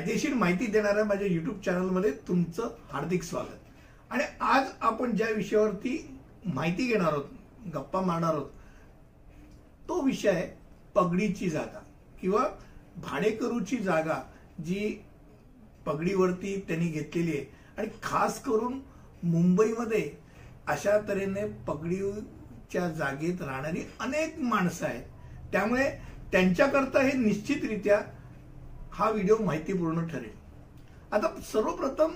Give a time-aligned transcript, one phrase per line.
[0.00, 3.56] कायदेशीर माहिती देणाऱ्या माझ्या युट्यूब चॅनलमध्ये तुमचं हार्दिक स्वागत.
[4.10, 5.92] आणि आज आपण ज्या विषयावरती
[6.44, 7.24] माहिती घेणार आहोत
[7.74, 8.46] गप्पा मारणार आहोत
[9.88, 10.46] तो विषय आहे
[10.94, 11.82] पगडीची जागा
[12.20, 12.44] किंवा
[12.96, 14.18] भाडेकरूची जागा
[14.64, 15.02] जी
[15.86, 17.44] पगडीवरती त्यांनी घेतलेली आहे.
[17.78, 18.80] आणि खास करून
[19.22, 20.10] मुंबईमध्ये
[20.66, 25.04] अशा तऱ्हेने पगडीच्या जागेत राहणारी अनेक माणसं आहेत.
[25.52, 25.90] त्यामुळे
[26.32, 28.00] त्यांच्याकरता हे निश्चितरित्या
[28.92, 30.32] हा व्हिडिओ माहितीपूर्ण ठरेल.
[31.12, 32.12] आता सर्वप्रथम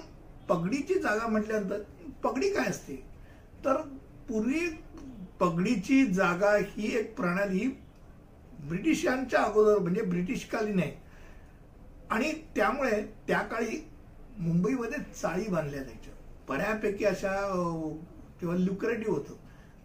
[0.49, 1.83] पगडीची जागा म्हटल्यानंतर
[2.23, 2.95] पगडी काय असते?
[3.65, 3.77] तर
[4.29, 4.69] पूर्वी
[5.41, 7.67] पगडीची जागा ही एक प्रणाली
[8.69, 10.93] ब्रिटिशांच्या अगोदर म्हणजे ब्रिटिशकालीन आहे.
[12.11, 13.81] आणि त्यामुळे त्या काळी
[14.39, 16.13] मुंबईमध्ये चाळी बांधल्या जायच्या.
[16.49, 19.35] बऱ्यापैकी अशा किंवा तेव्हा लुक्रेटिव्ह होतं.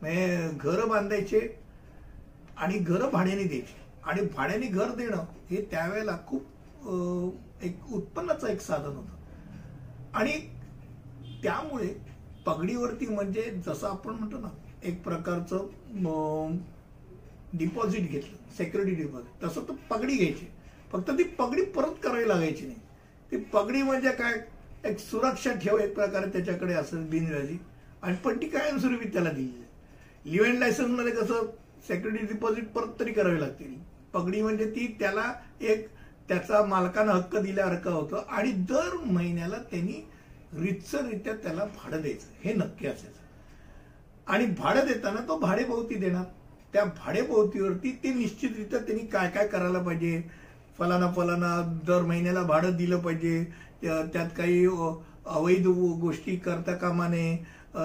[0.02, 1.40] म्हणजे घरं बांधायचे
[2.58, 3.76] आणि घरं भाड्याने द्यायची.
[4.04, 6.46] आणि भाड्याने घर देणं हे त्यावेळेला खूप
[7.64, 9.18] एक उत्पन्नाचं एक साधन होतं.
[10.14, 10.34] आणि
[11.44, 11.88] त्यामुळे
[12.46, 14.50] पगडीवरती म्हणजे जसं आपण म्हणतो ना
[14.84, 16.58] एक प्रकारचं
[17.54, 20.48] डिपॉझिट घेतलं सेक्युरिटी डिपॉझिट तसं तर पगडी घ्यायची.
[20.92, 22.78] फक्त ती पगडी परत करावी लागायची नाही.
[23.32, 24.40] ती पगडी म्हणजे काय?
[24.86, 27.58] एक सुरक्षा ठेव एक प्रकारे त्याच्याकडे असेल बिनव्याजी.
[28.02, 29.64] आणि पण ती कायमस्वरूपी त्याला दिली
[30.26, 31.46] लिव्ह अँड लायसन्समध्ये कसं
[31.88, 33.76] सेक्युरिटी डिपॉझिट परत तरी करावी लागते.
[34.14, 35.88] पगडी म्हणजे ती त्याला एक
[36.30, 40.08] त्याचा मालकानं हक्क दिल्यासारखं होतं आणि दर महिन्याला त्यांनी
[40.54, 42.28] रितसररित्या त्याला भाडं द्यायचं.
[42.44, 43.18] हे नक्की असायचं.
[44.28, 46.24] आणि भाडं देताना तो भाडेभोवती देणार.
[46.74, 50.22] त्या भाडेभोवतीवरती ते निश्चितरित्या त्यांनी काय काय करायला पाहिजे?
[50.78, 53.44] फलाना फलाना दर महिन्याला भाडं दिलं पाहिजे.
[53.84, 55.68] त्यात काही अवैध
[56.02, 57.38] गोष्टी करता कामा नये.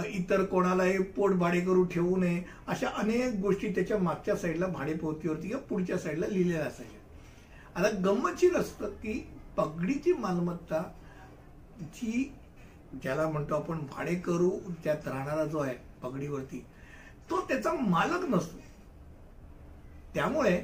[0.08, 2.42] इतर कोणालाही पोट भाडे करू ठेवू नये.
[2.68, 7.00] अशा अनेक गोष्टी त्याच्या मागच्या साईडला भाडेपोवतीवरती किंवा पुढच्या साईडला लिहिलेल्या असायच्या.
[7.76, 10.82] आता गंमतशीर असतं की पगडीची मालमत्ता
[11.80, 12.32] जी
[13.02, 14.50] ज्याला म्हणतो आपण भाडे करू
[14.84, 16.64] त्यात राहणारा जो आहे पगडीवरती
[17.30, 18.58] तो त्याचा मालक नसतो.
[20.14, 20.56] त्यामुळे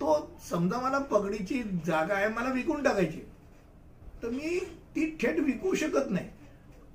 [0.00, 3.20] तो समजा मला पगडीची जागा आहे मला विकून टाकायची
[4.22, 4.58] तर मी
[4.96, 6.28] ती थेट विकू शकत नाही.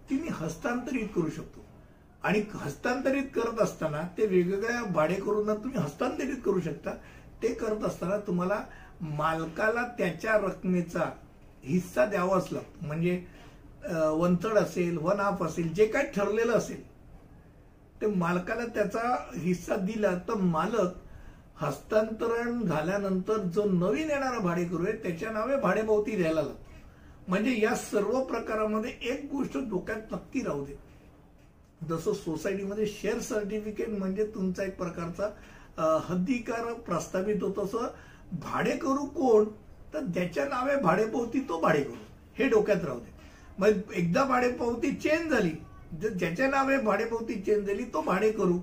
[0.09, 1.65] ती मी हस्तांतरित करू शकतो.
[2.23, 6.91] आणि हस्तांतरित करत असताना ते वेगवेगळ्या भाडेकरूंना तुम्ही हस्तांतरित करू शकता.
[7.41, 8.63] ते करत असताना तुम्हाला
[9.03, 11.09] मालकाला त्याच्या रकमेचा
[11.63, 13.21] हिस्सा द्यावाच लागतो म्हणजे
[14.17, 16.81] वंचड असेल वन हाफ असेल जे काही ठरलेलं असेल
[18.01, 20.93] ते मालकाला त्याचा हिस्सा दिला तर मालक
[21.63, 26.61] हस्तांतरण झाल्यानंतर जो नवीन येणारा भाडेकरू आहे त्याच्या नावे भाडेभोवती द्यायला लागतो.
[27.27, 30.75] म्हणजे या सर्व प्रकारामध्ये एक गोष्ट डोक्यात नक्की राहू दे.
[31.81, 35.29] जसं सोसायटीमध्ये शेअर सर्टिफिकेट म्हणजे तुमचा एक प्रकारचा
[36.07, 37.87] हद्दीकार प्रस्थापित होतो तसं
[38.33, 39.45] भाडेकरू कोण?
[39.93, 41.95] तर ज्याच्या नावे भाडेपावती तो भाडेकरू
[42.37, 43.11] हे डोक्यात राहू दे.
[43.57, 45.51] मग एकदा भाडेपावती चेंज झाली.
[46.01, 48.57] जर ज्याच्या नावे भाडेपावती चेंज झाली तो भाडेकरू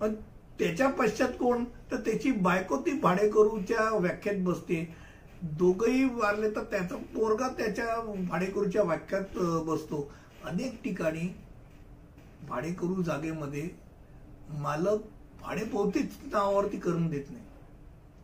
[0.00, 0.14] मग
[0.58, 1.64] त्याच्या पश्चात कोण?
[1.90, 4.84] तर त्याची बायको ती भाडेकरूच्या व्याख्यात बसते.
[5.42, 7.86] दोघंही वारले तर त्याचा पोरगा त्याच्या
[8.28, 10.08] भाडेकरूच्या व्याख्यात बसतो.
[10.44, 11.28] अनेक ठिकाणी
[12.48, 13.68] भाडेकरू जागेमध्ये
[14.58, 15.02] मालक
[15.42, 17.44] भाडेपोवतीच नावावरती करून देत नाही.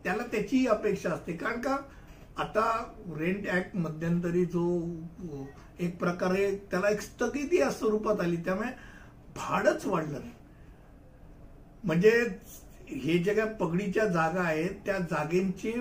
[0.04, 1.32] त्याला त्याची अपेक्षा असते.
[1.32, 1.76] कारण का?
[2.38, 2.62] आता
[3.18, 4.64] रेंट ऍक्ट मध्यंतरी जो
[5.80, 8.36] एक प्रकारे त्याला एक स्थगिती या स्वरूपात आली.
[8.36, 8.68] त्यामुळे
[9.36, 10.32] भाडच वाढलं नाही.
[11.84, 12.10] म्हणजे
[12.88, 15.72] हे जे काय पगडीच्या जागा आहेत त्या जागेंची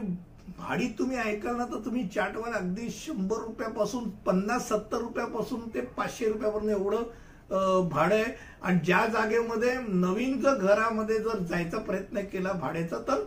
[0.58, 6.28] भाडी तुम्ही ऐकाल ना तर तुम्ही चाटवर अगदी शंभर रुपयापासून पन्नास सत्तर रुपयापासून ते पाचशे
[6.28, 8.34] रुपयापर्यंत एवढं भाडं आहे.
[8.62, 13.24] आणि ज्या जागेमध्ये नवीन जर घरामध्ये जर जायचा प्रयत्न केला भाड्याचा तर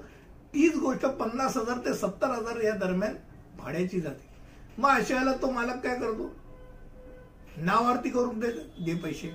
[0.54, 3.14] तीच गोष्ट पन्नास हजार ते सत्तर हजार या दरम्यान
[3.58, 4.30] भाड्याची जाते.
[4.78, 6.30] मग अशा वेळेला तो मालक काय करतो?
[7.56, 8.50] नावार्थी करून दे
[8.84, 9.30] दे पैसे.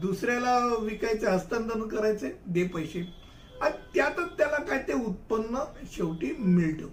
[0.00, 3.00] दुसऱ्याला विकायचे हस्तांतरण करायचे दे पैसे.
[3.62, 5.58] आणि त्यातच त्याला काय ते उत्पन्न
[5.92, 6.86] शेवटी मिळतं.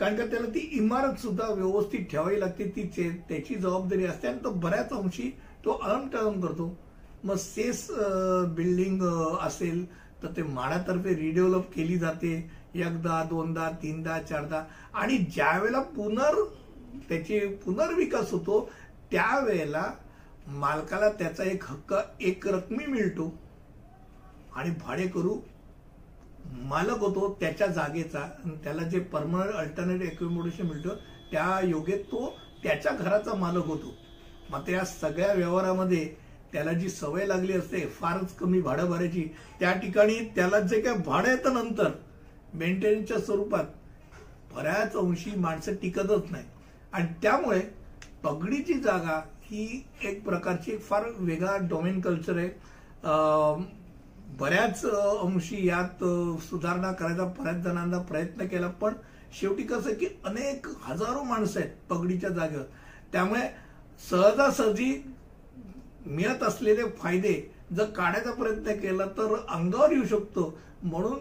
[0.00, 2.64] कारण का त्याला ती इमारत सुद्धा व्यवस्थित ठेवावी लागते.
[2.76, 5.30] ती त्याची जबाबदारी असते आणि तो बऱ्याच अंशी
[5.64, 6.74] तो अळमटळम करतो.
[7.24, 7.86] मग सेस
[8.56, 9.02] बिल्डिंग
[9.42, 9.84] असेल
[10.22, 12.50] तर ते म्हाडातर्फे रिडेव्हलप केली जाते.
[12.74, 14.64] एकदा दोनदा तीनदा चारदा.
[14.94, 16.44] आणि ज्या वेळेला पुनर्
[17.08, 18.70] त्याची पुनर्विकास होतो
[19.10, 19.92] त्यावेळेला
[20.46, 23.32] मालकाला त्याचा एक हक्क एक रकमी मिळतो.
[24.56, 25.38] आणि भाडेकरू
[26.44, 28.18] मालक होतो त्याच्या जागेचा.
[28.18, 30.94] आणि त्याला जे परमनंट अल्टरनेट अकोमोडेशन मिळतं
[31.32, 33.94] त्या योगे तो त्याच्या घराचा मालक होतो.
[34.50, 39.24] मात्र या सगळ्या व्यवहारामध्ये त्याला जी सवय लागली असते फारच कमी भाडं भरायची
[39.60, 41.90] त्या ठिकाणी त्याला जे काय भाडं येतं नंतर
[42.54, 43.64] मेंटेनन्सच्या स्वरूपात
[44.54, 46.44] बऱ्याच अंशी माणसं टिकतच नाही.
[46.92, 47.60] आणि त्यामुळे
[48.22, 52.48] पगडीची जागा ही एक प्रकारची एक फार वेगळा डोमेन कल्चर आहे.
[54.38, 56.04] बऱ्याच अंशी यात
[56.42, 58.94] सुधारणा करायचा बऱ्याच जणांना प्रयत्न केला पण
[59.40, 62.64] शेवटी कसं की अनेक हजारो माणसं आहेत पगडीच्या जागेवर.
[63.12, 63.40] त्यामुळे
[64.00, 64.92] सहजासहजी
[66.06, 67.34] मिळत असलेले फायदे
[67.76, 70.58] जर काढायचा प्रयत्न केला तर अंगावर येऊ शकतो.
[70.82, 71.18] म्हणून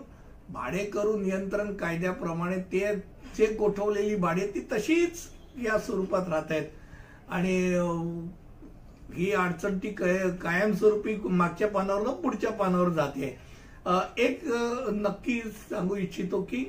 [0.53, 2.93] भाडेकरू नियंत्रण कायद्याप्रमाणे ते
[3.37, 5.27] जे गोठवलेली भाडे ती तशीच
[5.63, 6.67] या स्वरूपात राहत आहेत.
[7.29, 7.55] आणि
[9.15, 13.37] ही अडचण ती काय- कायमस्वरूपी मागच्या पानावर पुढच्या पानावर जाते.
[14.17, 14.43] एक
[14.91, 15.39] नक्की
[15.69, 16.63] सांगू इच्छितो की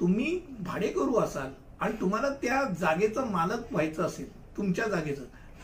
[0.00, 1.50] तुम्ही भाडेकरू असाल
[1.80, 5.22] आणि तुम्हाला त्या जागेचा मालक व्हायचं असेल तुमच्या जागेचं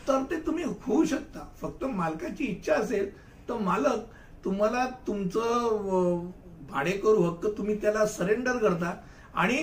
[0.09, 1.39] तर ते तुम्ही होऊ शकता.
[1.61, 3.09] फक्त मालकाची इच्छा असेल
[3.49, 4.05] तर मालक
[4.45, 6.29] तुम्हाला तुमचं
[6.69, 8.93] भाडेकरू हक्क तुम्ही त्याला सरेंडर करता
[9.33, 9.57] आणि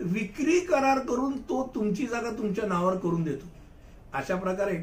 [0.00, 3.46] विक्री करार करून तो तुमची जागा तुमच्या नावावर करून देतो.
[4.14, 4.76] अशा प्रकारे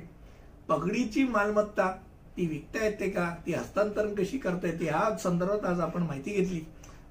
[0.70, 1.92] पगडीची मालमत्ता
[2.38, 6.62] ती विकता येते का ती हस्तांतरण कशी करता येते ह्या संदर्भात आज आपण माहिती घेतली.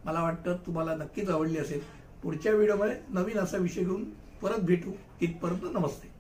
[0.05, 1.81] मला वाटतं तुम्हाला नक्कीच आवडली असेल.
[2.23, 4.05] पुढच्या व्हिडिओमध्ये नवीन असा विषय घेऊन
[4.43, 4.91] परत भेटू.
[5.21, 6.17] तिथपर्यंत नमस्ते.